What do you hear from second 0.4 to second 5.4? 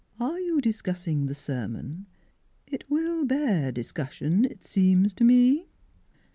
discussing the sermon? It will bear discussion, it seems to